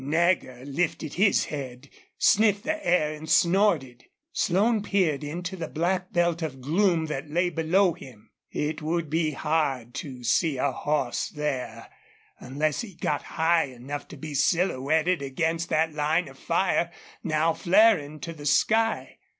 Nagger 0.03 0.65
lifted 0.65 1.13
his 1.13 1.45
head, 1.45 1.87
sniffed 2.17 2.63
the 2.63 2.83
air, 2.87 3.13
and 3.13 3.29
snorted. 3.29 4.05
Slone 4.33 4.81
peered 4.81 5.23
into 5.23 5.55
the 5.55 5.67
black 5.67 6.11
belt 6.11 6.41
of 6.41 6.59
gloom 6.59 7.05
that 7.05 7.29
lay 7.29 7.51
below 7.51 7.93
him. 7.93 8.31
It 8.49 8.81
would 8.81 9.11
be 9.11 9.29
hard 9.29 9.93
to 9.93 10.23
see 10.23 10.57
a 10.57 10.71
horse 10.71 11.29
there, 11.29 11.87
unless 12.39 12.81
he 12.81 12.95
got 12.95 13.21
high 13.37 13.65
enough 13.65 14.07
to 14.07 14.17
be 14.17 14.33
silhouetted 14.33 15.21
against 15.21 15.69
that 15.69 15.93
line 15.93 16.27
of 16.27 16.39
fire 16.39 16.89
now 17.23 17.53
flaring 17.53 18.19
to 18.21 18.33
the 18.33 18.47
sky. 18.47 19.19